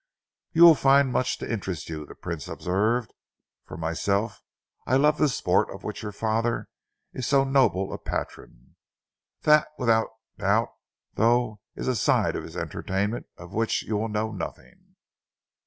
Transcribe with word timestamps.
"You 0.53 0.63
will 0.63 0.73
find 0.73 1.11
much 1.13 1.37
to 1.37 1.53
interest 1.53 1.87
you," 1.87 2.07
the 2.07 2.15
Prince 2.15 2.47
observed. 2.47 3.13
"For 3.67 3.77
myself, 3.77 4.41
I 4.87 4.95
love 4.95 5.19
the 5.19 5.29
sport 5.29 5.69
of 5.69 5.83
which 5.83 6.01
your 6.01 6.11
father 6.11 6.69
is 7.13 7.27
so 7.27 7.43
noble 7.43 7.93
a 7.93 7.99
patron. 7.99 8.77
That, 9.43 9.67
without 9.77 10.07
doubt, 10.39 10.69
though, 11.13 11.59
is 11.75 11.87
a 11.87 11.95
side 11.95 12.35
of 12.35 12.41
his 12.43 12.57
entertainment 12.57 13.27
of 13.37 13.53
which 13.53 13.83
you 13.83 13.95
will 13.95 14.09
know 14.09 14.31
nothing." 14.31 14.95